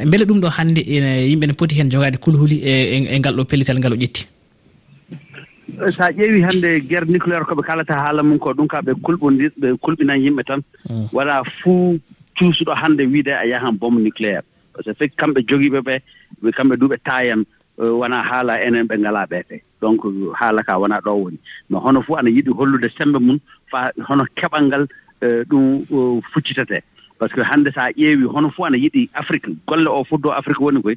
beele 0.07 0.25
ɗum 0.25 0.41
ɗo 0.41 0.49
hannde 0.57 0.81
yimɓe 0.81 1.47
ne 1.47 1.53
poti 1.53 1.75
hen 1.79 1.91
jogade 1.91 2.19
kulhuli 2.19 2.61
e, 2.63 3.03
e 3.15 3.19
ngal 3.19 3.35
ɗo 3.35 3.45
pellital 3.45 3.79
ngal 3.79 3.93
o 3.93 3.97
ƴetti. 3.97 4.36
so 5.75 6.03
a 6.05 6.13
ƴeewii 6.13 6.43
hannde 6.43 6.81
guerre 6.89 7.07
nucléaire 7.07 7.45
ko 7.45 7.55
ɓe 7.55 7.63
kalata 7.67 7.95
haala 7.95 8.23
mum 8.23 8.39
ko 8.39 8.53
ɗum 8.55 8.69
ka 8.69 8.81
ɓe 8.83 8.93
kulɓondir 9.03 9.51
ɓe 9.59 9.77
kulɓinan 9.83 10.21
yimɓe 10.23 10.43
tan. 10.47 10.61
Mm. 10.89 11.09
Waɗa 11.13 11.43
fuu 11.63 11.99
cuusuɗo 12.39 12.75
hannde 12.75 13.03
wiide 13.07 13.33
a 13.33 13.45
yahan 13.47 13.73
bom 13.79 13.99
nucléaire. 13.99 14.43
Par 14.73 14.85
ce 14.85 14.91
que 14.91 14.97
fekk 14.99 15.17
kamɓe 15.17 15.41
jogiiɓe 15.49 15.81
ɓe 15.83 16.51
kamɓe 16.57 16.77
duuɓe 16.77 16.97
taayan 17.05 17.43
e, 17.79 17.83
wonaa 17.89 18.23
haala 18.23 18.61
enen 18.65 18.87
ɓe 18.87 18.99
ngalaa 18.99 19.27
ɓee 19.27 19.43
ɓe 19.51 19.61
donc 19.81 20.01
haala 20.39 20.63
kaa 20.63 20.79
wonaa 20.79 21.01
ɗo 21.01 21.13
woni. 21.15 21.39
Mais 21.71 21.81
hono 21.81 22.03
fof 22.03 22.19
ana 22.19 22.31
yiɗi 22.31 22.51
hollude 22.57 22.89
sembe 22.99 23.19
mum 23.19 23.39
faa 23.71 23.91
hono 24.09 24.25
keɓal 24.37 24.65
ngal 24.67 24.87
e, 25.23 25.45
ɗum 25.45 25.83
e, 25.91 26.21
fuccitatee. 26.33 26.83
Par 27.19 27.29
ce 27.31 27.35
que 27.35 27.41
hannde 27.43 27.73
so 27.75 27.81
a 27.81 27.91
ƴeewii 27.91 28.27
hono 28.31 28.51
fof 28.51 28.67
ana 28.67 28.77
yiɗi 28.79 29.11
afrique 29.15 29.49
golle 29.67 29.89
oo 29.89 30.05
fof 30.05 30.21
afrique 30.33 30.61
woni 30.61 30.83
koye 30.83 30.97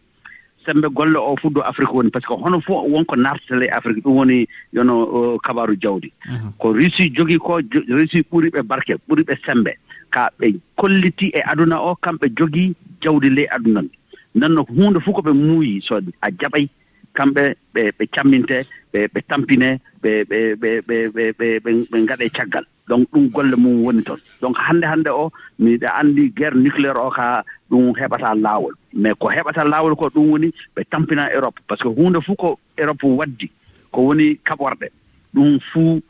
sembe 0.69 0.87
golle 0.93 1.17
o 1.17 1.35
fuddo 1.41 1.61
afrique 1.65 1.93
woni 1.93 2.11
par 2.11 2.21
ce 2.21 2.27
que 2.27 2.33
hono 2.33 2.61
fof 2.61 2.85
wonko 2.93 3.15
nartata 3.15 3.63
e 3.65 3.69
afrique 3.69 4.03
ɗum 4.03 4.17
woni 4.17 4.47
yono 4.73 5.37
kabaru 5.39 5.75
jawdi. 5.81 6.11
Mhm. 6.29 6.51
Ko 6.59 6.73
russie 6.73 7.09
jogii 7.15 7.37
ko 7.39 7.59
russie 7.89 8.23
ɓuri 8.31 8.49
ɓe 8.53 8.61
barke 8.63 8.93
ɓuri 9.07 9.23
ɓe 9.23 9.35
sembe 9.45 9.71
ka 10.11 10.29
ɓe 10.39 10.53
kolliti 10.75 11.31
e 11.33 11.41
aduna 11.45 11.81
o 11.81 11.95
kamɓe 11.95 12.29
jogii 12.37 12.73
jawdi 13.01 13.29
ley 13.29 13.47
aduna 13.51 13.81
ndi 13.81 13.97
nden 14.35 14.53
no 14.53 14.63
huunde 14.63 14.99
fof 15.01 15.15
ko 15.15 15.21
ɓe 15.21 15.33
muuyi 15.33 15.81
so 15.81 15.95
a 16.21 16.29
jaɓay 16.31 16.67
kamɓe 17.13 17.55
ɓe 17.73 17.81
ɓe 17.97 18.05
camminte 18.11 18.65
ɓe 18.93 19.07
ɓe 19.13 19.21
tampine 19.27 19.79
ɓe 20.03 20.23
ɓe 20.29 20.55
ɓe 20.61 20.79
ɓe 20.87 21.23
ɓe 21.37 21.59
ɓe 21.91 21.97
ngaɗe 22.03 22.29
caggal. 22.29 22.65
donc 22.89 23.07
ɗum 23.13 23.29
golle 23.29 23.55
mum 23.55 23.83
woni 23.85 24.03
toon 24.03 24.19
donc 24.41 24.57
hannde 24.57 24.85
hannde 24.91 25.09
o 25.13 25.31
miɗa 25.59 25.89
anndi 25.99 26.31
guerre 26.35 26.55
nucléaire 26.55 26.97
o 26.97 27.09
ka 27.09 27.43
ɗum 27.69 27.93
heɓata 27.95 28.35
laawol. 28.35 28.73
Mais 28.93 29.13
ko 29.13 29.29
heɓata 29.29 29.63
laawol 29.63 29.95
ko 29.95 30.09
ɗum 30.09 30.29
woni 30.31 30.51
ɓe 30.75 30.83
tampina 30.89 31.31
europe. 31.33 31.59
Par 31.67 31.77
ce 31.77 31.83
que 31.83 31.89
huunde 31.89 32.21
fof 32.25 32.35
ko 32.35 32.59
europe 32.77 33.03
waddi 33.03 33.49
ko 33.91 34.01
woni 34.01 34.37
kaɓorɗe 34.43 34.87
ɗum 35.33 35.59
fuu 35.71 36.01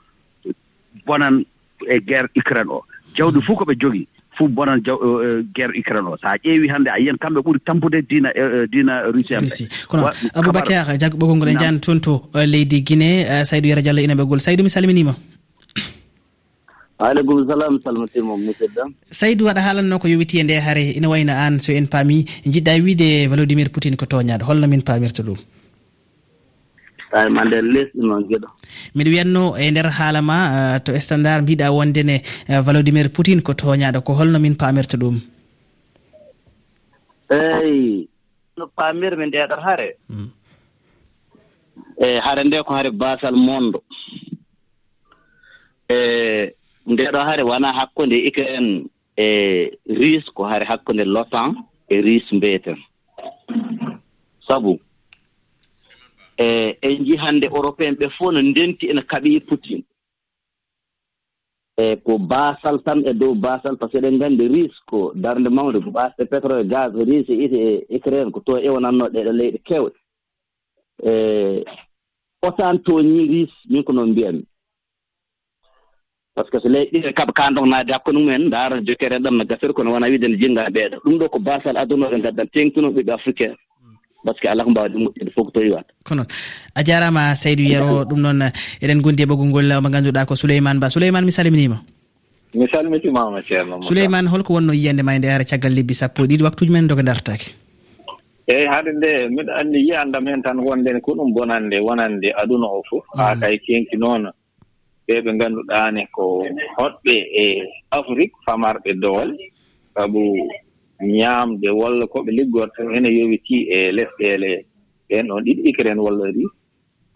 bonan 1.06 1.44
e 1.88 2.00
guerre 2.00 2.30
ukraine 2.36 2.70
o. 2.70 2.84
Jawdi 3.16 3.42
fof 3.42 3.58
ko 3.58 3.66
ɓe 3.66 3.76
jogii 3.80 4.08
fuu 4.38 4.48
bonan 4.48 4.80
jaw 4.86 4.96
eh, 4.96 5.28
eh, 5.28 5.44
guerre 5.54 5.74
ukraine 5.78 6.08
o. 6.08 6.16
So 6.22 6.28
a 6.28 6.38
ƴeewi 6.38 6.72
hannde 6.72 6.88
a 6.88 7.00
yiyan 7.00 7.18
kamɓe 7.20 7.40
ɓuri 7.44 7.60
tampude 7.66 8.00
diina 8.10 8.30
eh, 8.36 8.68
diina 8.72 9.04
russie 9.12 9.36
amɓe 9.36 9.68
kono 9.88 10.10
aboubacar 10.34 10.98
jaggo 10.98 11.18
ɓoggol 11.18 11.38
ngol 11.38 11.50
e 11.50 11.60
jani 11.60 11.80
toon 11.80 12.00
to 12.00 12.30
leydi 12.34 12.84
guinée 12.84 13.44
saydou 13.44 13.70
yara 13.70 13.82
diallo 13.82 14.02
ina 14.02 14.16
ɓoggol 14.16 14.40
saydou 14.40 14.64
mi 14.64 14.70
salminima. 14.70 15.16
aleykum 17.08 17.48
salam 17.48 17.74
salmitimom 17.84 18.40
musidɗo 18.48 18.84
saydou 19.20 19.48
waɗa 19.48 19.62
haalanno 19.66 20.00
ko 20.00 20.08
yowiti 20.12 20.40
e 20.40 20.44
nde 20.44 20.56
haare 20.66 20.84
ina 21.00 21.08
wayno 21.10 21.32
an 21.46 21.60
so 21.60 21.72
en 21.72 21.88
paami 21.88 22.26
jiɗɗa 22.54 22.74
wiide 22.84 23.28
valodimir 23.32 23.70
poutine 23.72 23.96
ko 23.96 24.06
toñaɗo 24.06 24.44
holno 24.50 24.68
min 24.68 24.82
paamirta 24.84 25.24
ɗum. 25.24 25.40
Tawi 27.12 27.30
ma 27.36 27.46
nder 27.46 27.64
lesɗi 27.64 28.00
noon 28.04 28.24
geɗo. 28.30 28.48
Miɗa 28.96 29.10
wiyatno 29.14 29.42
e 29.58 29.72
nder 29.72 29.88
haala 29.98 30.22
ma 30.22 30.38
uh, 30.58 30.80
to 30.84 30.92
standard 31.00 31.44
mbiɗa 31.44 31.72
wondene 31.72 32.16
uh, 32.50 32.62
valodimir 32.66 33.08
poutine 33.16 33.42
ko 33.42 33.54
toñaɗo 33.54 34.04
ko 34.04 34.14
holno 34.20 34.38
min 34.40 34.56
paamirta 34.60 34.98
ɗum. 34.98 35.16
Eyi 37.32 38.10
no 38.58 38.68
paamirmi 38.78 39.26
ndeɗo 39.32 39.56
hare 39.66 39.88
eyi 42.04 42.20
hare 42.26 42.42
hmm. 42.42 42.48
nde 42.48 42.64
ko 42.68 42.74
hare 42.76 42.92
basal 42.92 43.36
mondo. 43.48 43.80
E 45.90 46.59
ndeɗo 46.90 47.20
hare 47.28 47.44
wona 47.44 47.74
hakkunde 47.74 48.18
ika 48.30 48.44
en 48.58 48.90
e 49.18 49.28
ris 49.86 50.26
ko 50.34 50.44
hare 50.44 50.66
hakkunde 50.66 51.04
lotan 51.06 51.56
e 51.90 52.02
ris 52.02 52.26
mbiyeten. 52.32 52.78
Sabu 54.48 54.80
e 56.38 56.78
en 56.82 57.02
nji 57.02 57.18
hannde 57.18 57.46
européen 57.48 57.94
ɓe 58.00 58.10
fof 58.18 58.32
no 58.34 58.42
ndenti 58.42 58.90
ene 58.90 59.02
kaɓii 59.02 59.40
poutine 59.48 59.84
e 61.78 61.96
ko 61.96 62.18
basal 62.18 62.82
tan 62.84 63.04
e 63.08 63.14
dow 63.14 63.36
basal 63.36 63.78
par 63.78 63.90
ce 63.90 63.98
que 63.98 63.98
eɗen 64.00 64.18
nganndi 64.18 64.48
ris 64.48 64.74
ko 64.86 65.12
darnde 65.16 65.50
mawde 65.50 65.80
ko 65.84 65.90
ɓaasɗe 65.92 66.26
pétrole 66.26 66.68
gaz 66.68 66.92
ris 66.96 67.30
e 67.30 67.36
ite 67.46 67.60
e 67.90 67.96
ucraine 67.96 68.32
ko 68.32 68.40
to 68.40 68.58
ewnatnoo 68.58 69.10
ɗeɗo 69.14 69.32
leyɗe 69.32 69.60
keewɗe. 69.68 69.98
E 71.06 71.14
otan 72.42 72.80
toñii 72.86 73.28
ris 73.34 73.54
min 73.70 73.84
ko 73.84 73.94
noon 73.94 74.12
mbiyatmi 74.12 74.44
par 76.40 76.46
ce 76.48 76.52
que 76.52 76.60
so 76.64 76.70
leyɗi 76.70 77.00
ɗiɗe 77.00 77.14
kaɓa 77.14 77.34
kan 77.34 77.52
ɗon 77.56 77.68
naade 77.70 77.92
hakkude 77.92 78.18
mumen 78.18 78.50
daara 78.50 78.80
jokere 78.88 79.20
ɗam 79.20 79.36
no 79.38 79.44
gasere 79.46 79.74
kono 79.74 79.92
wona 79.92 80.08
wiide 80.08 80.28
ne 80.28 80.38
jinngaa 80.40 80.68
e 80.70 80.72
ɓeeɗo. 80.72 80.98
Ɗum 81.04 81.16
ɗo 81.20 81.30
ko 81.30 81.40
basal 81.40 81.76
aduna 81.78 82.08
ngaddan 82.18 82.48
tengtuno 82.54 82.88
ɓiɓɓe 82.96 83.12
africain 83.14 83.54
par 84.24 84.36
ce 84.36 84.42
que 84.42 84.48
ala 84.48 84.64
ko 84.64 84.70
mbawde 84.70 84.96
moƴƴude 84.96 85.32
fof 85.36 85.46
ko 85.48 85.52
to 85.52 85.62
yiwata 85.64 85.92
ko 86.08 86.16
noon 86.16 86.28
a 86.76 86.84
jarama 86.84 87.36
saydou 87.36 87.68
yero 87.68 88.04
ɗum 88.06 88.20
noon 88.22 88.40
eɗen 88.82 89.02
gondi 89.02 89.24
e 89.24 89.26
ɓoggol 89.26 89.48
ngol 89.48 89.82
mo 89.84 89.90
ganduɗa 89.90 90.26
ko 90.26 90.36
souleymane 90.36 90.80
ba. 90.80 90.90
Souleymane 90.90 91.26
mi 91.26 91.32
salminima. 91.32 91.78
Mi 92.54 92.66
salmitimama 92.72 93.42
ceerno 93.42 93.82
souleymane 93.82 94.28
holko 94.30 94.54
wonno 94.54 94.74
yiyande 94.74 95.04
ma 95.04 95.16
e 95.16 95.20
nde 95.20 95.28
ara 95.28 95.44
caggal 95.44 95.74
lebbi 95.76 95.94
sappo 95.94 96.24
e 96.24 96.28
ɗiɗi 96.28 96.44
waktuji 96.44 96.72
men 96.72 96.88
doga 96.88 97.04
dartake 97.04 97.52
eeyi 98.48 98.68
hade 98.72 98.92
nde 98.96 99.28
miɗo 99.36 99.52
anndi 99.60 99.78
yiyandam 99.88 100.28
heen 100.28 100.42
tan 100.42 100.60
wonde 100.60 100.90
ko 101.04 101.16
ɗum 101.16 101.34
bonande 101.34 101.78
wonande 101.80 102.32
aduna 102.42 102.68
o 102.68 102.84
fof. 102.90 103.04
Mm. 103.14 103.20
Haa 103.20 103.36
kay 103.36 103.60
kenki 103.60 103.98
noon 103.98 104.32
ɓe 105.10 105.22
ɓe 105.26 105.32
ngannduɗaane 105.34 106.02
ko 106.16 106.24
hoɗɓe 106.78 107.16
e 107.44 107.46
afrique 107.98 108.36
famarɓe 108.46 108.92
doole. 109.02 109.34
Sabu 109.94 110.22
ñaamde 111.02 111.68
walla 111.80 112.06
ko 112.08 112.18
ɓe 112.26 112.32
liggorto 112.38 112.82
ene 112.96 113.10
yowitii 113.18 113.62
e 113.76 113.92
lesɗeele 113.98 114.66
ɓeen 115.10 115.28
ɗon 115.28 115.44
ɗiɗi 115.46 115.62
ikren 115.70 116.00
walla 116.06 116.26
ri 116.36 116.46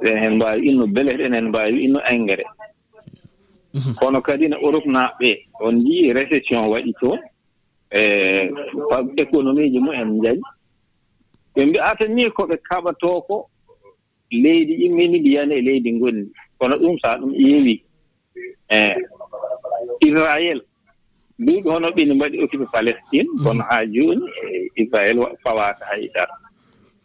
ɓen 0.02 0.18
heen 0.22 0.36
mbaawi 0.36 0.62
inno 0.70 0.88
bele 0.88 1.12
eɗen 1.14 1.34
heen 1.34 1.48
mbaawi 1.50 1.84
inno 1.86 2.00
engrais. 2.14 2.50
Mhm. 3.74 3.94
Kono 4.00 4.22
kadi 4.22 4.48
no 4.50 4.58
europe 4.62 4.88
naaɓe 4.90 5.30
on 5.62 5.76
njii 5.76 6.14
récession 6.14 6.66
waɗi 6.74 6.94
toon 7.00 7.20
e 7.92 8.02
économie 9.18 9.70
ji 9.72 9.80
mumen 9.80 10.10
njaji 10.18 10.42
ɓe 11.56 11.62
mbi'ata 11.66 12.08
ni 12.08 12.30
ko 12.32 12.44
ɓe 12.50 12.56
kaɓatoo 12.70 13.22
ko 13.28 13.50
leydi 14.44 14.74
immini 14.86 15.20
ndiyani 15.20 15.54
e 15.56 15.62
leydi 15.62 15.94
ngonni 15.94 16.28
kono 16.60 16.76
ɗum 16.82 16.96
so 17.02 17.10
ɗum 17.20 17.32
ƴeewi 17.34 17.76
e 18.70 18.96
israel. 20.08 20.62
Duuɓi 21.40 21.70
hono 21.70 21.88
ɓini 21.96 22.14
mbaɗi 22.16 22.44
occupé 22.44 22.66
palestine 22.72 23.30
mm. 23.34 23.44
kono 23.44 23.64
haa 23.70 23.86
jooni 23.86 24.26
e 24.52 24.70
israel 24.82 25.18
fawaaka 25.44 25.86
haydara 25.86 26.36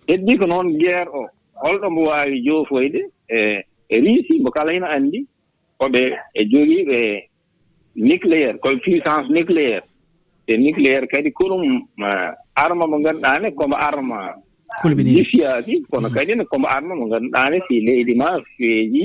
heddii 0.08 0.38
ko 0.38 0.46
noon 0.46 0.78
guerre 0.78 1.10
o 1.12 1.22
holɗo 1.62 1.90
mbo 1.90 2.02
waawi 2.02 2.40
joofoyde 2.46 3.00
e 3.28 3.64
e 3.88 4.00
riisi 4.00 4.40
mbo 4.40 4.50
kala 4.50 4.72
hino 4.72 4.86
anndi 4.86 5.26
koɓe 5.80 6.00
e 6.34 6.44
jogiiɓe 6.44 7.28
nucléaire 7.96 8.58
koɓe 8.58 8.76
puissance 8.84 9.28
nucléaire. 9.28 9.82
E 10.46 10.56
nucléaire 10.56 11.06
kadi 11.06 11.30
ko 11.32 11.44
ɗum 11.48 11.88
arma 12.54 12.86
mo 12.86 12.98
ngannduɗaa 12.98 13.38
ne 13.42 13.50
komo 13.50 13.76
arma 13.76 14.34
kulmini 14.80 15.24
kono 15.90 16.08
mm. 16.08 16.14
kadi 16.14 16.34
ne 16.34 16.44
komo 16.44 16.66
arno 16.76 16.92
mo 16.96 17.04
ngannduɗaa 17.06 17.50
ne 17.50 17.58
si 17.68 17.80
leydi 17.86 18.14
ma 18.14 18.28
feeji 18.56 19.04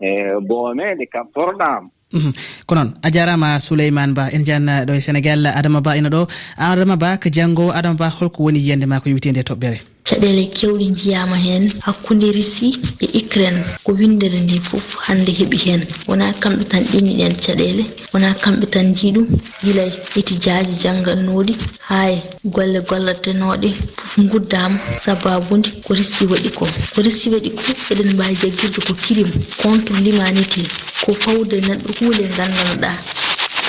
e 0.00 0.08
boomeede 0.48 1.04
kaɓtorɗaama 1.12 1.88
mhm. 2.12 2.30
ko 2.66 2.72
noon 2.74 2.90
a 3.02 3.08
jarama 3.14 3.58
souleymane 3.66 4.14
ba 4.18 4.24
en 4.34 4.44
janna 4.44 4.84
ɗo 4.86 4.92
e 4.98 5.00
sénégal. 5.00 5.46
Adama 5.46 5.80
ba 5.80 5.96
ina 5.96 6.08
ɗo. 6.08 6.22
Adama 6.58 6.96
ba 6.96 7.16
ko 7.22 7.28
janngo. 7.36 7.70
Adama 7.72 7.96
ba 7.96 8.08
holko 8.16 8.42
woni 8.44 8.58
yiyande 8.60 8.86
ma 8.86 9.00
ko 9.00 9.08
yewiti 9.08 9.30
nde 9.30 9.40
e 9.40 9.48
toɓɓere. 9.50 9.78
caɗele 10.12 10.44
kewɗi 10.56 10.86
jiyama 10.98 11.36
hen 11.36 11.72
hakkude 11.86 12.28
risi 12.36 12.68
e 13.00 13.06
ukraine 13.20 13.60
ko 13.84 13.90
windere 13.98 14.38
nde 14.44 14.56
fof 14.68 14.86
hande 15.06 15.30
heeɓi 15.38 15.56
hen. 15.64 15.80
Wona 16.08 16.26
kamɓe 16.42 16.64
tan 16.70 16.84
ƴenni 16.92 17.12
ɗen 17.18 17.34
caɗeele 17.44 17.82
wona 18.12 18.34
kamɓe 18.42 18.66
tan 18.72 18.92
jiiɗum 18.96 19.26
gila 19.64 19.84
itijaji 20.20 20.74
janngannoɗi 20.82 21.52
haa 21.88 22.12
golle 22.44 22.80
gollatenoɗe 22.88 23.68
fof 23.96 24.14
guddama 24.30 24.76
sababude 25.04 25.68
ko 25.84 25.94
risi 25.94 26.24
waɗi 26.30 26.50
ko. 26.58 26.64
Ko 26.94 26.98
risi 27.06 27.30
waɗi 27.32 27.50
ko 27.56 27.62
eɗen 27.92 28.12
mbawi 28.14 28.34
jaggirde 28.40 28.80
ko 28.86 28.92
kirim 29.04 29.30
contre 29.62 29.94
l'humanité. 30.04 30.62
Ko 31.04 31.14
fawde 31.14 31.56
neɗɗo 31.68 31.88
huule 31.98 32.24
gandanoɗa 32.36 32.90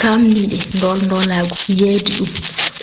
kamniɗe 0.01 0.57
ndol 0.75 0.99
ndolago 1.05 1.55
yeeyde 1.79 2.11
ɗum. 2.19 2.29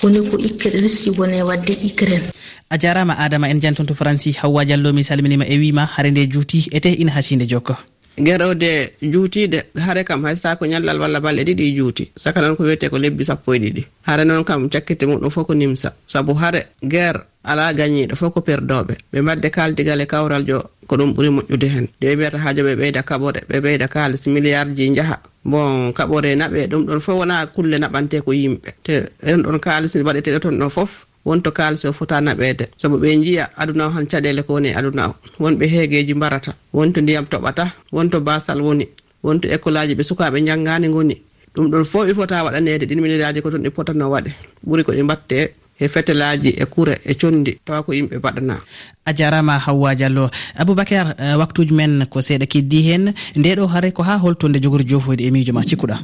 Woni 0.03 0.21
ko 0.31 0.37
ikka 0.49 0.69
risi 0.83 1.11
woni 1.11 1.43
wadde 1.43 1.77
ukraine 1.85 2.29
a 2.71 2.79
jarama 2.79 3.19
adama 3.19 3.49
en 3.51 3.61
janton 3.61 3.87
to 3.87 3.95
franci 3.95 4.33
hawwa 4.33 4.65
diallo 4.65 4.93
mi 4.93 5.05
salminima 5.05 5.45
e 5.47 5.59
wima 5.59 5.87
haare 5.87 6.11
nde 6.11 6.27
juuti 6.27 6.69
ete 6.73 6.93
ina 6.93 7.13
hasinde 7.13 7.47
jokka 7.47 7.77
gueɗowde 8.19 8.91
juutide 9.03 9.65
haare 9.81 10.05
kam 10.05 10.23
haysa 10.25 10.57
ko 10.57 10.67
ñallal 10.67 11.01
walla 11.01 11.21
balɗe 11.21 11.43
ɗiɗi 11.45 11.75
juuti 11.77 12.11
saka 12.17 12.41
noon 12.41 12.57
ko 12.57 12.63
wiyete 12.63 12.89
ko 12.91 12.99
lebbi 12.99 13.25
sappo 13.25 13.55
e 13.55 13.59
ɗiɗi. 13.59 13.85
Haare 14.07 14.25
noon 14.25 14.45
kam 14.45 14.69
cakkite 14.69 15.07
muɗum 15.07 15.31
fof 15.31 15.47
ko 15.47 15.55
nimsa. 15.55 15.95
Saabu 16.07 16.35
haare 16.35 16.67
guerre 16.85 17.21
ala 17.45 17.73
gañiɗo 17.73 18.15
fof 18.17 18.35
ko 18.35 18.41
perdoɓe. 18.41 18.95
Ɓe 19.13 19.21
mbadde 19.23 19.51
kaldigal 19.51 20.01
e 20.01 20.07
kawral 20.07 20.45
jo 20.47 20.63
ko 20.87 20.97
ɗum 20.97 21.15
ɓuuri 21.15 21.29
moƴƴude 21.31 21.69
hen. 21.69 21.89
De 22.01 22.15
mbiyata 22.17 22.39
haajo 22.39 22.63
ɓe 22.63 22.75
ɓeyda 22.77 23.03
kaɓore 23.03 23.41
ɓe 23.49 23.61
ɓeyda 23.61 23.89
kalis 23.89 24.27
milliard 24.27 24.77
ji 24.77 24.95
jaaha 24.95 25.17
bon 25.45 25.93
kaɓore 25.93 26.37
naɓe 26.37 26.67
ɗum 26.69 26.85
ɗon 26.87 27.01
fof 27.01 27.17
wona 27.19 27.47
kulle 27.47 27.79
naɓante 27.79 28.21
ko 28.21 28.33
yimɓe. 28.33 28.69
Te 28.83 29.09
en 29.23 29.43
ɗon 29.43 29.59
kalis 29.61 29.97
waɗeteɗo 29.97 30.39
toon 30.41 30.59
ɗon 30.61 30.71
fof. 30.71 31.07
wonto 31.25 31.51
kaalis 31.53 31.85
o 31.85 31.93
fota 31.93 32.21
naɓeede 32.21 32.65
sabu 32.81 32.97
ɓe 32.99 33.09
jiya 33.25 33.45
aduna 33.57 33.87
o 33.87 33.91
han 33.91 34.07
caɗele 34.07 34.43
ko 34.43 34.53
woni 34.55 34.69
e 34.69 34.75
aduna 34.75 35.09
o. 35.11 35.15
Wonɓe 35.41 35.65
heegeeji 35.73 36.15
mbarata. 36.15 36.55
Wonto 36.73 37.01
ndiyam 37.01 37.25
toɓata 37.27 37.65
wonto 37.93 38.21
basal 38.21 38.61
woni 38.63 38.89
wonto 39.23 39.49
école 39.49 39.79
aji 39.79 39.95
ɓe 39.95 40.03
sukaɓe 40.03 40.41
janggani 40.47 40.89
goni 40.89 41.17
ɗum 41.55 41.71
ɗon 41.71 41.85
fof 41.85 42.09
i 42.09 42.15
fota 42.15 42.45
waɗanede 42.45 42.85
ɗin 42.87 43.01
miniraaji 43.01 43.43
ko 43.43 43.51
toon 43.51 43.63
ɗi 43.63 43.71
potano 43.71 44.11
waɗe. 44.11 44.31
Ɓuuri 44.67 44.83
ko 44.85 44.93
ɗi 44.93 45.03
mbatte 45.03 45.55
e 45.81 45.89
fetelaji 45.89 46.51
e 46.61 46.65
kura 46.67 46.95
e 47.05 47.15
condi. 47.15 47.59
Tawa 47.65 47.83
ko 47.83 47.93
yimɓe 47.93 48.19
mbaɗana 48.19 48.57
a 49.05 49.13
jarama 49.15 49.59
hawwa 49.59 49.95
diallo. 49.95 50.31
Aboubacar 50.57 51.15
eh, 51.19 51.39
waktuji 51.39 51.73
men 51.75 52.07
ko 52.07 52.21
seeɗa 52.21 52.47
keddi 52.47 52.83
hen. 52.83 53.15
Nde 53.37 53.57
ɗo 53.57 53.67
haare 53.67 53.93
ko 53.93 54.03
ha 54.03 54.19
holtonde 54.19 54.61
jogori 54.61 54.85
jofoyde 54.87 55.23
e 55.25 55.31
miijo 55.31 55.53
ma 55.53 55.63
cikkuɗa. 55.63 55.97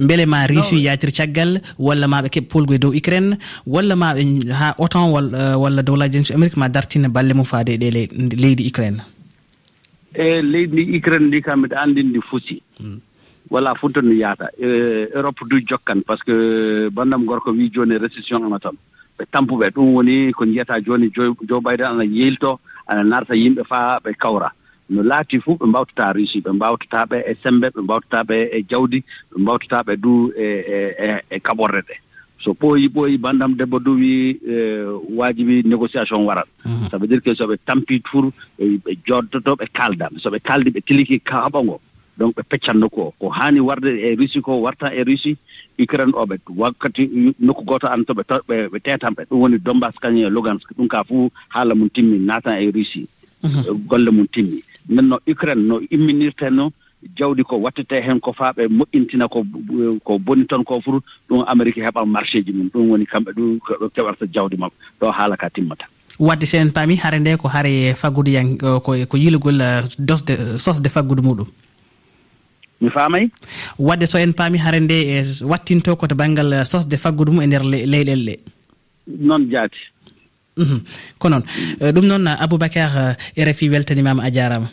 Beele 0.00 0.26
ma 0.26 0.46
réussi 0.46 0.80
yatir 0.82 1.12
caggal 1.12 1.60
walla 1.78 2.06
maɓe 2.08 2.28
keɓ 2.32 2.48
polgo 2.48 2.74
e 2.74 2.78
dow 2.78 2.90
ucraine 2.96 3.36
walla 3.66 3.94
maɓe 3.94 4.50
ha 4.50 4.74
otan 4.78 5.04
eh, 5.12 5.54
walla 5.60 5.82
dowlaji 5.82 6.12
jenis 6.12 6.30
amérique 6.34 6.56
ma 6.56 6.68
dartina 6.68 7.08
balle 7.08 7.34
mum 7.34 7.44
faade 7.44 7.76
ɗe 7.76 7.90
leydi 8.36 8.66
ucraine 8.68 9.02
e 10.14 10.42
leydi 10.42 10.84
ndi 10.84 10.98
ucraine 10.98 11.26
ndi 11.26 11.40
kam 11.42 11.58
mbiɗa 11.60 11.76
anndi 11.80 12.02
ndi 12.02 12.20
fusi. 12.20 12.62
Hmm. 12.78 13.00
Wala 13.50 13.74
funta 13.74 14.00
no 14.00 14.12
yaata 14.12 14.48
e 14.58 15.08
europe 15.14 15.40
du 15.48 15.60
jokkan 15.66 16.00
par 16.06 16.16
ce 16.18 16.24
que 16.24 16.88
bandam 16.90 17.24
gorko 17.24 17.50
wi 17.52 17.70
jooni 17.72 17.98
récession 17.98 18.44
ana 18.44 18.58
tan. 18.58 18.72
ɓe 19.18 19.24
tampuɓe. 19.32 19.70
Ɗum 19.74 19.94
woni 19.94 20.32
ko 20.32 20.44
jiyata 20.44 20.80
jooni 20.80 21.10
jo 21.48 21.60
bayden 21.60 21.86
ana 21.86 22.04
yeyltoo 22.04 22.58
ana 22.86 23.02
narta 23.04 23.34
yimɓe 23.34 23.64
faa 23.64 23.98
ɓe 24.04 24.14
kawra. 24.18 24.50
No 24.90 25.02
laati 25.02 25.40
fuu 25.40 25.56
ɓe 25.56 25.66
mbawtata 25.66 26.12
russi 26.12 26.40
ɓe 26.40 26.52
mbawtataɓe 26.52 27.16
e 27.30 27.34
sembe 27.42 27.66
ɓe 27.74 27.80
mbawtataɓe 27.82 28.36
e 28.52 28.64
jawdi 28.70 29.04
ɓe 29.32 29.36
mbawtataɓe 29.42 29.96
du 29.96 30.32
e, 30.36 30.44
e, 30.44 30.78
e, 31.06 31.08
e 31.30 31.38
kaɓorɗe 31.38 31.80
ɗe. 31.88 31.94
So 32.42 32.52
ɓooyi 32.52 32.88
ɓooyi 32.88 33.18
bandam 33.18 33.54
debbo 33.54 33.78
du 33.78 33.94
wi 33.94 34.40
waajibi 35.14 35.62
négociation 35.64 36.24
warat 36.26 36.48
mm. 36.64 36.88
ça 36.90 36.98
veut 36.98 37.06
dire 37.06 37.22
que 37.22 37.34
so 37.34 37.46
ɓe 37.46 37.56
tampi 37.64 38.02
tour 38.02 38.32
ɓe 38.58 38.98
joddoto 39.06 39.54
ɓe 39.54 39.66
kaalda 39.72 40.08
so 40.18 40.28
ɓe 40.30 40.40
kaaldi 40.42 40.70
ɓe 40.70 40.80
tiliki 40.84 41.20
kaɓa 41.20 41.62
ngoo 41.62 41.80
donc 42.18 42.34
ɓe 42.36 42.42
peccat 42.48 42.74
nokku 42.74 43.00
o 43.00 43.14
ko 43.18 43.28
haani 43.28 43.60
warde 43.60 43.88
e 43.88 44.14
russie 44.16 44.42
ko 44.42 44.60
warta 44.60 44.92
e 44.94 45.04
russie 45.04 45.36
ukraine 45.78 46.12
oɓe 46.12 46.38
wakkati 46.56 47.34
nokku 47.40 47.64
gooto 47.64 47.86
an 47.88 48.04
to 48.04 48.12
ɓe 48.14 48.68
ɓe 48.72 48.78
teetanɓe 48.84 49.24
ɗum 49.30 49.40
woni 49.40 49.58
dombas 49.58 49.94
kañum 50.02 50.26
e 50.26 50.30
lugansk. 50.30 50.68
Ɗum 50.76 50.88
ka 50.88 51.04
fof 51.04 51.32
haala 51.48 51.74
mum 51.74 51.88
timmi 51.88 52.18
naatan 52.18 52.60
e 52.60 52.70
russie. 52.70 53.06
Mhm. 53.42 53.58
Eh, 53.58 53.74
golle 53.88 54.10
mum 54.10 54.26
timmi. 54.26 54.62
Nden 54.88 55.08
no 55.08 55.18
ukraine 55.26 55.62
no 55.66 55.80
imminirtenno 55.90 56.72
jawdi 57.16 57.42
ko 57.42 57.56
wattete 57.56 58.02
heen 58.02 58.20
ko 58.20 58.32
faa 58.32 58.52
ɓe 58.52 58.68
moƴƴintina 58.68 59.28
ko 59.28 59.44
ko 60.04 60.18
boni 60.18 60.46
toon 60.46 60.64
ko 60.64 60.80
furu 60.80 61.00
ɗum 61.28 61.44
amérique 61.46 61.80
heɓat 61.82 62.06
marché 62.06 62.44
ji 62.44 62.52
mum 62.52 62.68
ɗum 62.68 62.90
woni 62.90 63.06
kamɓe 63.06 63.32
ɗum 63.32 63.58
keɓata 63.94 64.26
jawdi 64.32 64.56
maɓɓe. 64.56 64.74
Ɗo 65.00 65.10
haala 65.10 65.36
ka 65.36 65.50
timmata. 65.50 65.86
Wadde 66.18 66.44
so 66.46 66.58
paami 66.74 66.96
hare 66.96 67.18
nde 67.18 67.36
ko 67.38 67.48
hare 67.48 67.94
faggudu 67.96 68.30
yan 68.30 68.58
ko 68.58 68.80
ko 69.08 69.16
yiligol 69.16 69.60
eh, 69.60 69.82
dosde 69.98 70.58
sosde 70.58 70.88
faggudu 70.88 71.22
muɗum. 71.22 71.48
mi 72.82 72.90
faamay? 72.90 73.30
Wadde 73.78 74.06
so 74.06 74.18
en 74.18 74.32
paami 74.34 74.58
hare 74.58 74.80
nde 74.80 74.98
e 75.14 75.22
wattinto 75.46 75.96
koto 75.96 76.14
banggal 76.14 76.52
eh, 76.52 76.64
sosde 76.64 76.96
faggudu 76.98 77.32
mum 77.32 77.42
e 77.42 77.46
nder 77.46 77.62
leyɗel 77.64 78.22
ɗe 78.28 78.34
noon 79.06 79.48
jaati. 79.50 79.78
Mhm, 80.56 80.78
ko 81.18 81.28
noon 81.28 81.42
eh, 81.80 81.92
ɗum 81.94 82.06
noon 82.06 82.26
aboubacar 82.26 83.16
e 83.36 83.44
rfi 83.44 83.70
weltanimama 83.70 84.22
a 84.24 84.30
jarama. 84.30 84.68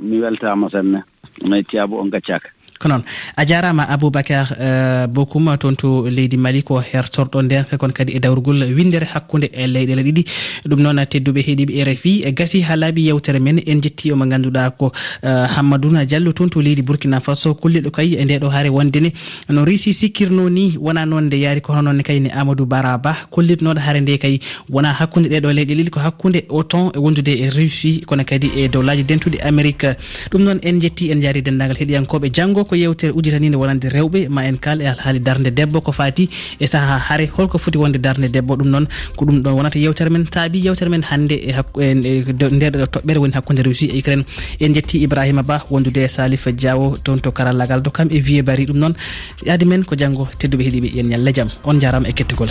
Mi 0.00 0.16
weltama 0.20 0.70
sanne. 0.70 1.00
Mi 1.48 1.56
yettiyabo 1.60 2.00
on 2.00 2.10
gaccaka 2.10 2.48
ko 2.80 2.88
noon 2.88 3.02
a 3.36 3.44
jarama 3.44 3.84
aboubacar 3.88 4.46
uh, 4.56 5.06
bokum 5.06 5.52
toon 5.60 5.76
to 5.76 6.08
leydi 6.08 6.36
mali 6.36 6.62
ko 6.62 6.80
hertorɗo 6.80 7.42
nden 7.42 7.64
kono 7.78 7.92
kadi 7.92 8.16
e 8.16 8.20
dawrugol 8.20 8.64
windere 8.76 9.04
hakkude 9.04 9.50
e 9.52 9.66
leyɗele 9.66 10.02
ɗiɗi. 10.02 10.22
Ɗum 10.68 10.80
noon 10.80 11.04
tedduɓe 11.04 11.40
heeɗiɓe 11.46 11.84
rfi 11.84 12.32
gasi 12.32 12.62
ha 12.62 12.76
laaɓi 12.76 13.06
yewtere 13.08 13.38
men 13.38 13.60
en 13.66 13.82
jetti 13.82 14.12
omo 14.12 14.24
ganduɗa 14.24 14.70
ko 14.78 14.86
uh, 15.22 15.46
hammadouna 15.54 16.06
diallo 16.06 16.32
toon 16.32 16.48
to 16.48 16.60
leydi 16.60 16.82
bourkina 16.82 17.20
faso. 17.20 17.54
Kulliɗo 17.54 17.90
kay 17.90 18.14
e 18.14 18.24
ndeɗo 18.24 18.48
haare 18.48 18.68
wondene. 18.68 19.12
No 19.50 19.64
risi 19.64 19.92
sikkirno 19.92 20.48
ni 20.48 20.76
wona 20.80 21.04
noon 21.06 21.24
nde 21.26 21.36
yaari 21.36 21.60
ko 21.60 21.72
hononne 21.74 22.02
kayne 22.02 22.30
amadou 22.32 22.66
baraba 22.66 23.14
kollitnoɗo 23.30 23.78
haare 23.80 24.00
nde 24.00 24.18
kay 24.18 24.40
wona 24.70 24.92
hakkude 24.92 25.28
ɗeɗo 25.28 25.50
e 25.50 25.54
leyɗe 25.54 25.74
ɗiɗi 25.74 25.90
ko 25.90 26.00
hakkude 26.00 26.46
oton 26.48 26.92
e 26.94 26.98
wondude 26.98 27.28
e 27.28 27.50
russie 27.50 28.00
kono 28.06 28.24
kadi 28.24 28.50
e 28.56 28.68
dowlaji 28.68 29.04
dentude 29.04 29.38
amérique. 29.44 29.96
Ɗum 30.30 30.42
noon 30.44 30.58
en 30.62 30.80
jetti 30.80 31.10
en 31.12 31.20
jaari 31.20 31.42
dendagal 31.42 31.76
heeɗiyankoɓe 31.76 32.32
janggo 32.32 32.64
ko 32.70 32.76
yewtere 32.78 33.12
uditanide 33.18 33.56
wonande 33.58 33.88
rewɓe 33.90 34.28
ma 34.30 34.46
en 34.46 34.56
kal 34.64 34.78
e 34.82 34.86
alhaali 34.86 35.20
darde 35.20 35.50
debbo 35.58 35.80
ko 35.82 35.92
fati 35.92 36.24
e 36.60 36.66
saaha 36.72 36.96
haare 37.06 37.26
holko 37.36 37.58
foti 37.58 37.78
wonde 37.82 37.98
darde 37.98 38.28
debbo 38.30 38.54
ɗum 38.54 38.68
noon 38.74 38.86
ko 39.16 39.24
ɗum 39.26 39.42
ɗon 39.42 39.54
wonata 39.58 39.78
yewtere 39.78 40.10
men. 40.10 40.24
Saabi 40.34 40.58
yewtere 40.66 40.90
men 40.90 41.02
hannde 41.02 41.34
e, 41.34 41.50
e 41.84 41.94
nder 41.94 42.76
e 42.76 42.86
toɓɓere 42.94 43.18
woni 43.18 43.34
hakkude 43.34 43.62
russie 43.66 43.90
e 43.90 43.98
ukraine. 43.98 44.24
En 44.60 44.74
jetti 44.74 45.02
ibrahima 45.02 45.42
ba 45.42 45.64
wondude 45.70 45.98
e 46.04 46.08
salifa 46.08 46.52
diawo 46.52 46.96
toon 47.04 47.18
to 47.20 47.30
karallagal 47.32 47.82
do 47.82 47.90
kam 47.90 48.08
e 48.10 48.20
wiye 48.22 48.42
bari 48.42 48.64
ɗum 48.66 48.78
noon. 48.78 48.94
Yaadi 49.46 49.64
men 49.66 49.84
ko 49.84 49.96
janggo 49.96 50.28
tedduɓe 50.38 50.62
heeɗiɓe 50.66 50.88
yen 50.96 51.08
ñalle 51.10 51.32
jaam 51.34 51.48
on 51.64 51.80
jarama 51.80 52.08
e 52.08 52.12
kettugol 52.12 52.50